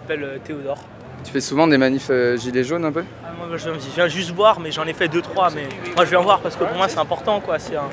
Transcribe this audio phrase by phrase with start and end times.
[0.00, 0.78] m'appelle euh, Théodore.
[1.24, 3.04] Tu fais souvent des manifs euh, gilets jaunes un peu?
[3.24, 5.50] Ah, moi, je je viens juste voir, mais j'en ai fait deux trois.
[5.54, 7.58] Mais moi, je viens voir parce que pour moi, c'est important, quoi.
[7.58, 7.88] C'est un,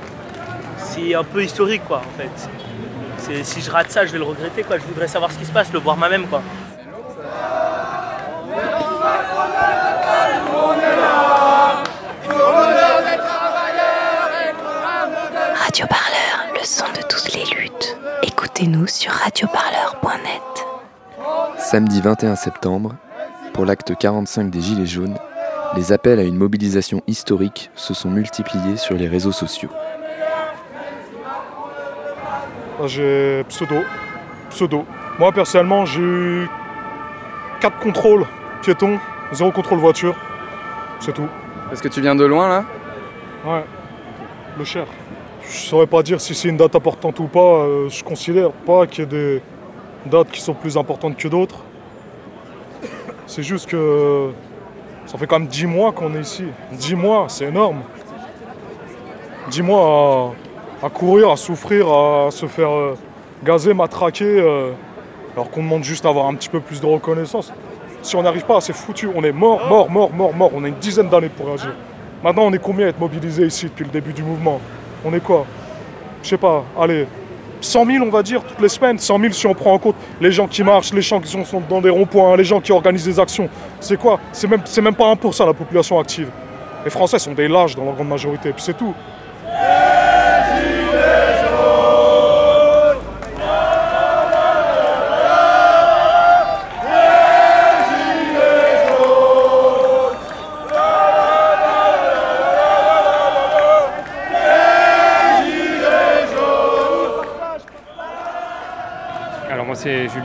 [0.78, 2.50] c'est un peu historique, quoi, en fait.
[3.18, 4.78] C'est- si je rate ça, je vais le regretter, quoi.
[4.78, 6.42] Je voudrais savoir ce qui se passe, le voir moi-même, quoi.
[15.56, 17.98] Radio Parleur, le son de toutes les luttes.
[18.24, 20.66] Écoutez-nous sur radioparleur.net.
[21.66, 22.96] Samedi 21 septembre,
[23.54, 25.16] pour l'acte 45 des Gilets jaunes,
[25.76, 29.70] les appels à une mobilisation historique se sont multipliés sur les réseaux sociaux.
[32.80, 33.78] Ah, J'ai pseudo.
[34.52, 34.86] Pseudo.
[35.18, 36.48] Moi personnellement j'ai eu
[37.62, 38.26] 4 contrôles
[38.62, 39.00] piétons,
[39.34, 40.16] 0 contrôle voiture.
[41.00, 41.28] C'est tout.
[41.70, 42.66] Parce que tu viens de loin là?
[43.46, 43.64] Ouais.
[44.60, 44.86] Le Cher.
[45.50, 47.40] Je saurais pas dire si c'est une date importante ou pas.
[47.40, 49.42] euh, je considère pas qu'il y ait des
[50.06, 51.60] dates qui sont plus importantes que d'autres.
[53.28, 54.30] C'est juste que
[55.06, 56.46] ça fait quand même 10 mois qu'on est ici.
[56.72, 57.82] 10 mois, c'est énorme.
[59.50, 60.34] 10 mois
[60.82, 62.96] à, à courir, à souffrir, à se faire euh,
[63.44, 64.72] gazer, matraquer, euh,
[65.34, 67.52] alors qu'on demande juste d'avoir un petit peu plus de reconnaissance.
[68.02, 69.10] Si on n'arrive pas, c'est foutu.
[69.16, 70.52] On est mort, mort, mort, mort, mort.
[70.54, 71.74] On a une dizaine d'années pour réagir.
[72.24, 74.60] Maintenant, on est combien à être mobilisés ici depuis le début du mouvement?
[75.04, 75.46] On est quoi?
[76.24, 77.08] Je sais pas, allez,
[77.66, 78.98] 100 000 on va dire toutes les semaines.
[78.98, 81.62] 100 000 si on prend en compte les gens qui marchent, les gens qui sont,
[81.70, 83.50] dans des ronds-points, les gens qui organisent des actions.
[83.80, 84.20] C'est quoi?
[84.32, 86.30] C'est même, même pas 1% la population active.
[86.84, 88.94] Les Français sont des lâches dans leur grande majorité, puis c'est tout.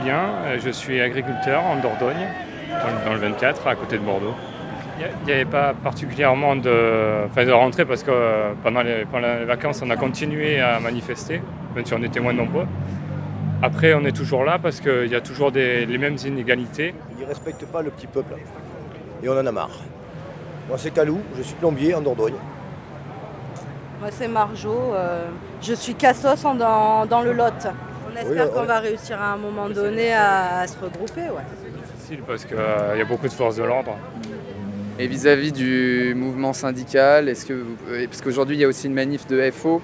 [0.01, 2.27] Julien, euh, je suis agriculteur en Dordogne,
[2.69, 4.33] dans le, dans le 24, à côté de Bordeaux.
[4.99, 9.27] Il n'y avait pas particulièrement de, enfin, de rentrée parce que euh, pendant les, pendant
[9.39, 11.41] les vacances on a continué à manifester,
[11.75, 12.67] même si on était moins nombreux.
[13.63, 16.93] Après on est toujours là parce qu'il y a toujours des- les mêmes inégalités.
[17.17, 18.35] Ils ne respectent pas le petit peuple.
[19.23, 19.69] Et on en a marre.
[20.67, 22.35] Moi, c'est Calou, je suis plombier en Dordogne.
[23.99, 24.93] Moi, c'est Marjo.
[24.93, 25.27] euh,
[25.61, 27.67] je suis Cassos en- dans, dans le Lot.
[28.13, 28.65] On espère qu'on ouais.
[28.65, 31.21] va réussir à un moment donné à, à se regrouper.
[31.21, 31.43] Ouais.
[31.63, 33.95] C'est difficile parce qu'il y a beaucoup de forces de l'ordre.
[34.99, 38.85] Et vis-à-vis du mouvement syndical, est-ce que vous- euh, parce qu'aujourd'hui il y a aussi
[38.87, 39.81] une manif de FO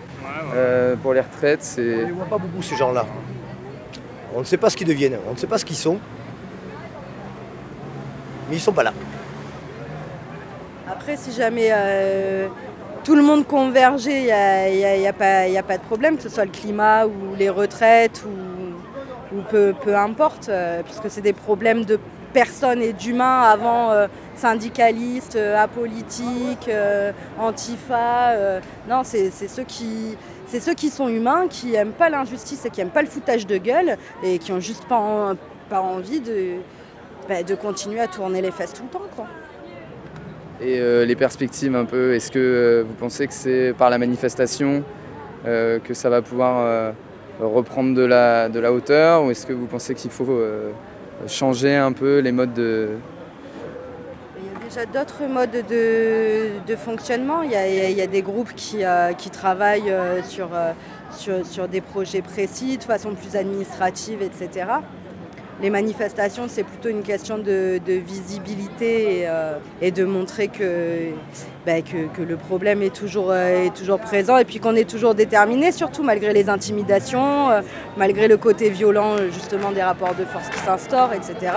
[0.53, 3.05] euh, pour les retraites, On c'est ne les voit pas beaucoup, ces gens-là.
[4.35, 5.97] On ne sait pas ce qu'ils deviennent, on ne sait pas ce qu'ils sont.
[8.49, 8.93] Mais ils sont pas là.
[10.87, 12.47] Après, si jamais euh,
[13.07, 16.51] tout le monde convergeait, il n'y a, a- pas de problème, que ce soit le
[16.51, 18.25] climat ou les retraites
[19.33, 22.01] ou, peu, importe, euh, puisque c'est des problèmes de
[22.33, 26.69] personnes et d'humains avant euh, syndicalistes, euh, apolitiques,
[27.39, 28.33] antifa.
[28.89, 30.17] non, c'est ceux qui.
[30.91, 34.37] Sont humains, qui n'aiment pas l'injustice et qui n'aiment pas le foutage de gueule et
[34.37, 35.35] qui ont juste pas, en-
[35.69, 36.55] pas envie de,
[37.29, 39.27] bah, de continuer à tourner les fesses tout le temps.
[40.61, 42.13] Et euh, les perspectives un peu.
[42.13, 44.83] Est-ce que euh, vous pensez que c'est par la manifestation
[45.45, 46.93] euh, que ça va pouvoir
[47.39, 50.39] reprendre de la, de la hauteur ou est-ce que vous pensez qu'il faut
[51.27, 52.89] changer un peu les modes de
[54.39, 57.43] Il y a déjà d'autres modes de, de fonctionnement.
[57.43, 58.79] Il y, a, il y a- des groupes qui,
[59.19, 59.93] qui travaillent
[60.23, 60.49] sur,
[61.45, 64.65] sur des projets précis, de façon plus administrative, etc.
[65.59, 71.09] Les manifestations, c'est plutôt une question de, visibilité et, euh, et de montrer que,
[71.65, 71.73] bah,
[72.19, 76.03] le problème est toujours, euh, est toujours présent et puis qu'on est toujours déterminé, surtout
[76.03, 77.61] malgré les intimidations, euh,
[77.97, 81.51] malgré le côté violent justement des rapports de force qui s'instaurent, etc.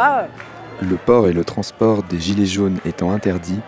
[0.80, 3.60] Le port et le transport des gilets jaunes étant interdits,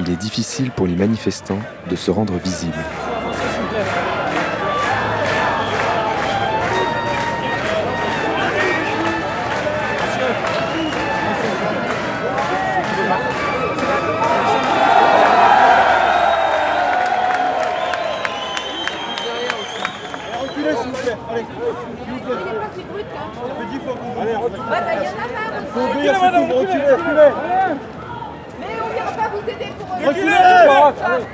[0.00, 2.74] il est difficile pour les manifestants de se rendre visibles.
[20.40, 21.16] Reculez s'il vous plaît.
[21.30, 21.44] Allez.
[22.74, 23.04] S'il vous plaît.
[23.34, 24.62] Ça fait dix fois qu'on Allez, reculez.
[25.72, 26.46] Faut obéir, c'est tout.
[26.56, 27.32] Reculez, reculez.
[28.58, 30.32] Mais on viendra pas vous aider pour Reculez.
[30.32, 31.24] Allez.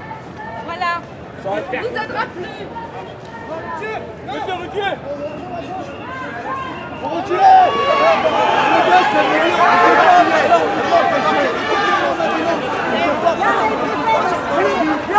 [0.67, 0.93] Voilà.
[1.45, 2.67] Vous aidera plus.
[4.27, 4.97] Monsieur, reculez.
[7.03, 7.39] Faut reculer.
[8.73, 9.53] Le gars, c'est le
[15.09, 15.19] Le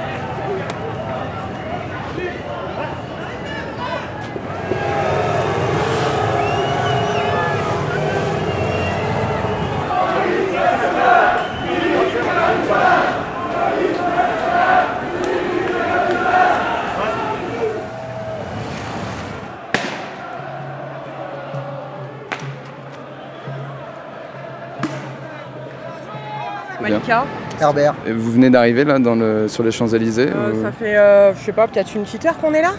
[26.81, 27.25] Malika.
[27.59, 27.93] Herbert.
[28.07, 31.33] Et vous venez d'arriver là dans le, sur les Champs-Élysées Euh, ou- ça fait, euh,
[31.35, 32.71] je sais pas, peut-être une petite heure qu'on est là.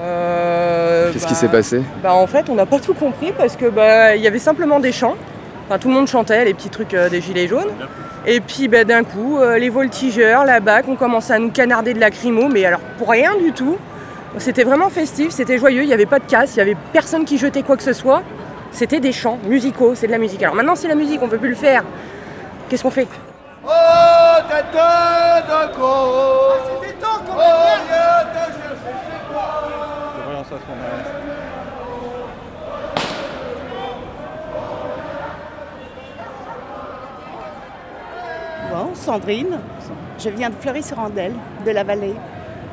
[0.00, 3.56] Euh, Qu'est-ce bah, qui s'est passé bah, En fait, on n'a pas tout compris parce
[3.56, 5.16] que bah, il y avait simplement des chants.
[5.68, 7.70] Enfin, tout le monde chantait les petits trucs euh, des gilets jaunes.
[8.26, 11.94] Et puis bah, d'un coup, euh, les voltigeurs, la BAC, ont commencé à nous canarder
[11.94, 13.76] de lacrymo, mais alors pour rien du tout.
[14.36, 17.24] C'était vraiment festif, c'était joyeux, il n'y avait pas de casse, il n'y avait personne
[17.24, 18.22] qui jetait quoi que ce soit.
[18.70, 20.42] C'était des chants musicaux, c'est de la musique.
[20.42, 21.82] Alors maintenant, c'est la musique, on peut plus le faire.
[22.68, 23.08] Qu'est-ce qu'on fait
[23.64, 23.68] Oh,
[24.48, 26.82] tête de con.
[26.82, 27.46] C'était temps quand même.
[27.48, 29.48] Oh, viens te chercher chez toi.
[38.70, 39.58] Bon, Sandrine,
[40.18, 41.32] je viens de Fleury-sur-Andelle,
[41.64, 42.14] de la vallée.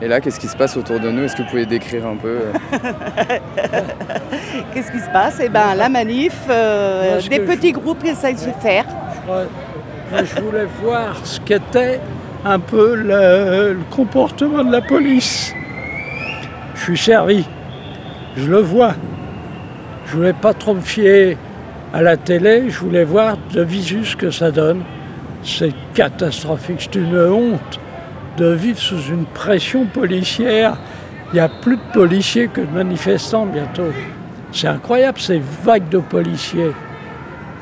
[0.02, 1.24] Et là, qu'est-ce qui se passe autour de nous?
[1.24, 2.54] Est-ce que vous pouvez décrire un peu euh,
[4.74, 5.40] Qu'est-ce qui se passe?
[5.42, 8.84] Eh bien, la manif, euh, Moi, ce des petits groupes qui essayent de se faire.
[10.12, 12.00] Je voulais voir ce qu'était
[12.44, 15.54] un peu le, comportement de la police.
[16.76, 17.46] Je suis servi,
[18.38, 18.94] je le vois.
[20.06, 21.38] Je voulais pas trop me fier
[21.94, 24.84] à la télé, je voulais voir de visu ce que ça donne.
[25.44, 27.80] C'est catastrophique, c'est une honte
[28.38, 30.78] de vivre sous une pression policière.
[31.32, 33.92] Il n'y a plus de policiers que de manifestants bientôt.
[34.52, 36.72] C'est incroyable ces vagues de policiers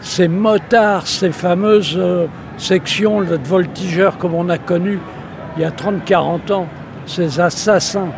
[0.04, 2.28] ces motards, ces fameuses euh,
[2.58, 5.00] sections de voltigeurs comme on a connu
[5.58, 6.68] il y a 30-40 ans,
[7.06, 8.10] ces assassins.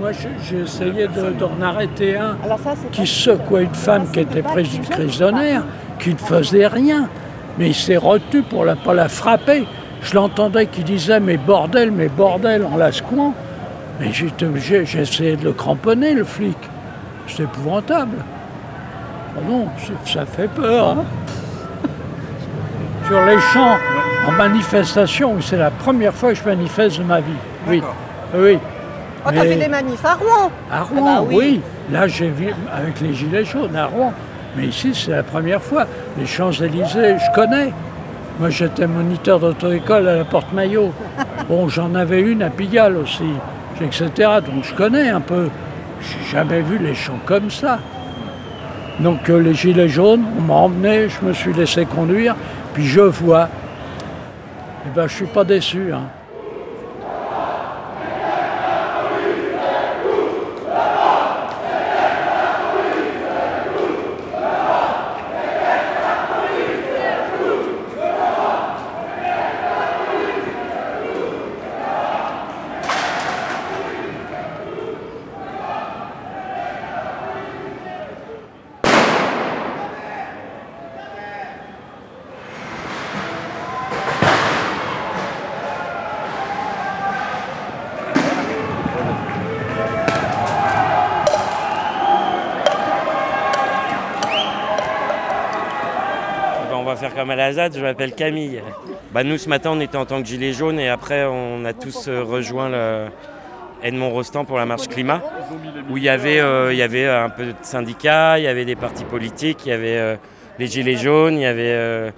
[0.00, 0.10] Moi,
[0.48, 2.36] j'ai essayé de- d'en arrêter un
[2.92, 4.78] qui secouait une femme qui était prise
[5.20, 5.62] nerfs,
[5.98, 7.08] qui ne faisait rien.
[7.58, 9.66] Mais il s'est retenu pour ne pas la frapper.
[10.02, 13.34] Je l'entendais qui disait Mais bordel, mais bordel, en la secouant.
[14.00, 16.56] Mais j'étais obligé, j'ai essayé de le cramponner, le flic.
[17.26, 18.16] C'est épouvantable.
[19.36, 19.66] Oh non,
[20.04, 20.90] ça fait peur.
[20.90, 21.04] hein.
[23.06, 23.76] Sur les champs,
[24.28, 27.32] en manifestation, c'est la première fois que je manifeste de ma vie.
[27.66, 27.82] Oui.
[28.34, 28.58] Oui.
[29.24, 31.36] Oh, t'as fait des manifs à Rouen à Ah Rouen, bah oui.
[31.36, 31.60] oui.
[31.90, 34.12] Là, j'ai vu avec les Gilets jaunes à Rouen.
[34.56, 35.86] Mais ici, c'est la première fois.
[36.18, 37.72] Les Champs-Élysées, je connais.
[38.38, 40.92] Moi, j'étais moniteur d'auto-école à la Porte-Maillot.
[41.48, 43.30] Bon, j'en avais une à Pigalle aussi,
[43.80, 44.10] etc.
[44.44, 45.48] Donc, je connais un peu.
[46.00, 47.78] J'ai jamais vu les champs comme ça.
[49.00, 52.34] Donc, euh, les Gilets jaunes, on m'a emmené, je me suis laissé conduire,
[52.74, 53.48] puis je vois.
[54.86, 55.92] Eh ben, je suis pas déçu.
[55.92, 56.02] hein.
[96.98, 98.60] Faire comme à la ZAD, je m'appelle Camille.
[99.12, 101.72] Bah, nous, ce matin, on était en tant que gilet jaune et après, on a
[101.72, 103.06] tous euh, rejoint le
[103.82, 105.22] Edmond Rostand pour la marche climat,
[105.88, 108.64] où il y, avait, euh, il y avait un peu de syndicats, il y avait
[108.64, 110.16] des partis politiques, il y avait euh,
[110.58, 112.10] les gilets jaunes, il y avait euh,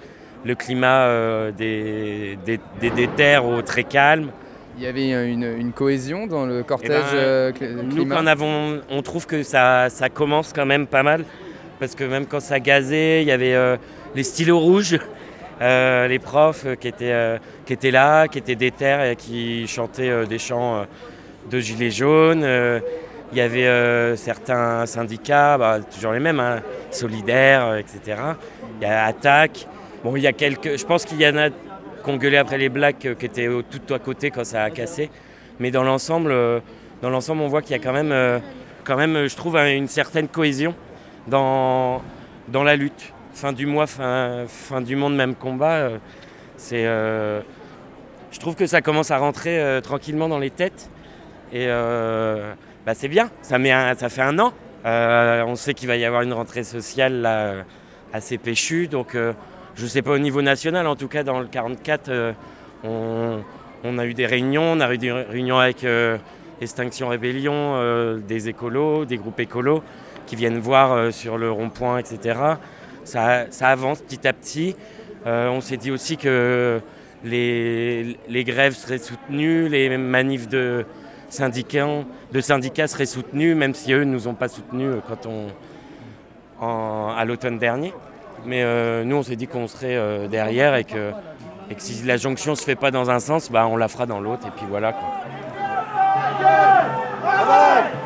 [0.43, 4.31] le climat euh, des, des, des, des terres au très calme.
[4.77, 7.51] Il y avait une, une cohésion dans le Eh cortège ben, euh,
[7.83, 11.23] nous, qu'en avons, on trouve que ça, ça commence quand même pas mal.
[11.79, 13.75] Parce que même quand ça gazait, il y avait euh,
[14.15, 14.97] les stylos rouges,
[15.61, 20.09] euh, les profs qui, étaient, euh, qui étaient là, qui étaient déter et qui chantaient
[20.09, 20.85] euh, des chants
[21.49, 22.45] de gilets jaunes.
[23.33, 28.21] Il y avait certains syndicats, bah, toujours les mêmes, hein, solidaires, etc.
[28.79, 29.67] Il y a Attaque.
[30.03, 30.77] Bon, il y a quelques.
[30.77, 33.93] Je pense qu'il y en a qui ont gueulé après les Blacks qui étaient tout
[33.93, 35.09] à côté quand ça a cassé.
[35.59, 36.33] Mais dans l'ensemble,
[37.01, 38.13] dans l'ensemble, on voit qu'il y a quand même,
[38.83, 40.75] quand même, je trouve, un- une certaine cohésion
[41.27, 42.01] dans,
[42.49, 43.13] dans la lutte.
[43.33, 45.73] Fin du mois, fin, fin du monde, même combat.
[45.75, 45.97] euh,
[46.57, 47.41] c'est, euh,
[48.31, 50.89] je trouve que ça commence à rentrer euh, tranquillement dans les têtes.
[51.53, 54.53] Et bah, c'est bien, ça, met un- ça fait un an.
[54.85, 57.53] On sait qu'il va y avoir une rentrée sociale là,
[58.13, 58.87] assez péchue.
[58.87, 62.31] Donc je ne sais pas au niveau national, en tout cas dans le 44, euh,
[62.85, 63.39] on,
[63.83, 64.63] on a eu des réunions.
[64.63, 65.85] On a eu des réunions avec
[66.61, 69.83] Extinction Rébellion, des écolos, des groupes écolos
[70.25, 72.39] qui viennent voir sur le rond-point, etc.
[73.03, 74.75] Ça, avance petit à petit.
[75.25, 76.81] Euh, on s'est dit aussi que
[77.23, 80.85] les, grèves seraient soutenues, les manifs de
[81.29, 81.87] syndicats,
[82.31, 85.47] de syndicats seraient soutenus, même si eux ne nous ont pas soutenus euh, quand on,
[87.15, 87.93] à l'automne dernier.
[88.45, 91.11] Mais euh, nous, on s'est dit qu'on serait derrière et que,
[91.77, 94.47] si la jonction se fait pas dans un sens, bah, on la fera dans l'autre.
[94.47, 94.93] Et puis voilà.
[94.93, 95.07] Quoi.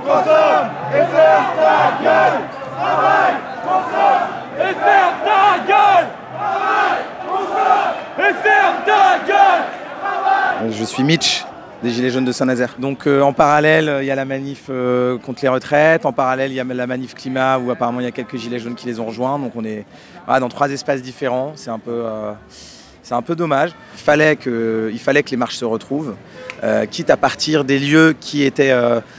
[0.06, 0.70] Consomme
[1.58, 2.42] ta gueule
[3.66, 4.28] consomme
[4.60, 9.64] et ferme ta gueule Travaille, consomme et ferme ta gueule
[10.70, 11.46] Je suis Mitch
[11.84, 12.76] des Gilets jaunes de Saint-Nazaire.
[12.80, 16.06] Donc euh, en parallèle, il y a la manif euh, contre les retraites.
[16.06, 18.60] En parallèle, il y a la manif climat où apparemment il y a quelques Gilets
[18.60, 19.38] jaunes qui les ont rejoints.
[19.38, 19.86] Donc on est
[20.26, 21.52] voilà, dans trois espaces différents.
[21.56, 22.32] C'est un peu, euh,
[23.04, 23.72] c'est un peu dommage.
[23.96, 26.16] Il fallait, que, il fallait que les marches se retrouvent,
[26.90, 28.74] quitte à partir des lieux qui étaient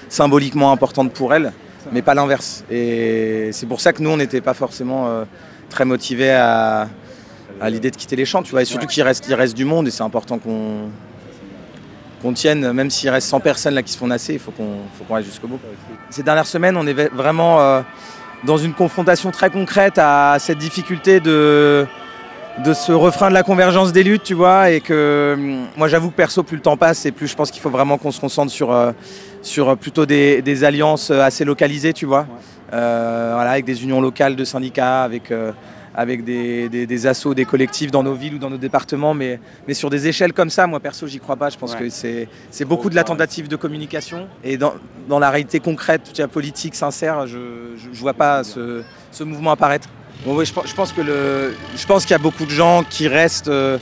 [0.08, 1.52] symboliquement importantes pour elles,
[1.92, 2.64] mais pas l'inverse.
[2.70, 5.24] Et c'est pour ça que nous, on n'était pas forcément
[5.68, 6.88] très motivés à,
[7.60, 8.42] à l'idée de quitter les champs.
[8.42, 8.62] Tu vois.
[8.62, 10.88] Et surtout qu'il reste, il reste du monde et c'est important qu'on
[12.22, 14.78] qu'on tienne, même s'il reste 100 personnes là qui se font nasser, il faut qu'on
[14.96, 15.60] faut qu'on reste jusqu'au bout.
[16.10, 17.82] Ces dernières semaines, on est vraiment euh,
[18.44, 21.86] dans une confrontation très concrète à cette difficulté de,
[22.64, 26.10] de ce refrain de la convergence des luttes, tu vois, et que hum, moi j'avoue
[26.10, 28.20] que perso, plus le temps passe, et plus je pense qu'il faut vraiment qu'on se
[28.20, 28.92] concentre sur, euh,
[29.42, 32.26] sur euh, plutôt des, des alliances assez localisées, tu vois,
[32.72, 35.32] Euh, voilà, avec des unions locales de syndicats, avec,
[35.96, 39.40] avec des, des, des assos, des collectifs dans nos villes ou dans nos départements, mais,
[39.66, 41.48] mais sur des échelles comme ça, moi perso, j'y crois pas.
[41.48, 41.78] Je pense Ouais.
[41.80, 44.28] que c'est c'est beaucoup de la tentative de communication.
[44.44, 44.74] Et dans,
[45.08, 49.52] dans la réalité concrète, tu vois, politique, sincère, je ne vois pas ce, ce mouvement
[49.52, 49.88] apparaître.
[50.24, 52.50] Bon, oui, je, pense- je pense que le- je pense qu'il y a beaucoup de
[52.50, 53.78] gens qui restent, euh,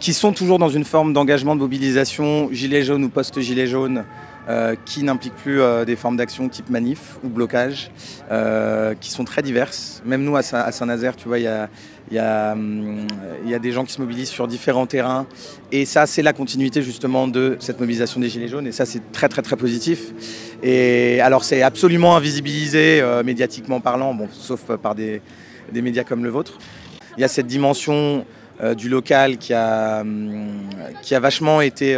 [0.00, 4.04] qui sont toujours dans une forme d'engagement, de mobilisation, gilet jaune ou post-gilet jaune,
[4.48, 7.90] euh, qui n'impliquent plus euh, des formes d'action type manif ou blocage,
[8.30, 10.02] euh, qui sont très diverses.
[10.04, 11.68] Même nous, à Saint- à Saint-Nazaire, tu vois, il y a,
[12.10, 13.06] y, a, hum,
[13.46, 15.26] y a des gens qui se mobilisent sur différents terrains.
[15.70, 18.66] Et ça, c'est la continuité justement de cette mobilisation des Gilets jaunes.
[18.66, 20.12] Et ça, c'est très, très, très positif.
[20.62, 25.22] Et alors, c'est absolument invisibilisé euh, médiatiquement parlant, bon, sauf euh, par des,
[25.72, 26.58] des médias comme le vôtre.
[27.16, 28.26] Il y a cette dimension
[28.76, 30.50] du local qui a, hum,
[31.02, 31.96] qui a vachement été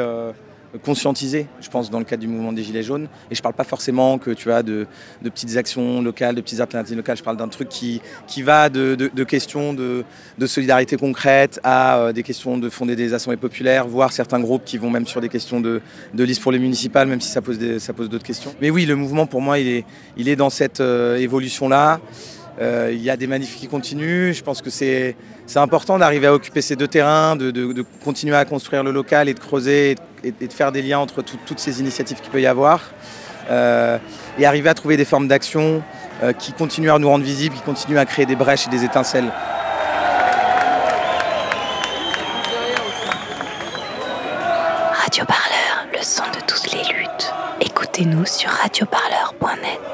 [0.82, 3.08] conscientisée, je pense, dans le cadre du mouvement des Gilets jaunes.
[3.30, 4.86] Et je parle pas forcément que tu as de,
[5.22, 7.16] petites actions locales, de petites alternatives locales.
[7.16, 8.00] Je parle d'un truc qui,
[8.42, 10.04] va de, questions de,
[10.46, 14.78] solidarité concrète à euh, des questions de fonder des assemblées populaires, voire certains groupes qui
[14.78, 15.80] vont même sur des questions de,
[16.12, 18.54] de liste pour les municipales, même si ça pose, des- ça pose d'autres questions.
[18.60, 19.84] Mais oui, le mouvement, pour moi, il est,
[20.16, 22.00] il est dans cette euh, évolution-là.
[22.60, 24.32] Euh, Il y a des manifs qui continuent.
[24.32, 25.16] Je pense que c'est
[25.56, 29.34] important d'arriver à occuper ces deux terrains, de, de- continuer à construire le local et
[29.34, 32.46] de creuser et de, faire des liens entre tout- toutes ces initiatives qu'il peut y
[32.46, 32.80] avoir.
[33.50, 33.98] Euh,
[34.38, 35.82] et arriver à trouver des formes d'action
[36.22, 38.84] euh, qui continuent à nous rendre visibles, qui continuent à créer des brèches et des
[38.84, 39.30] étincelles.
[44.92, 47.32] Radio Parleur, le son de toutes les luttes.
[47.60, 49.93] Écoutez-nous sur radioparleur.net.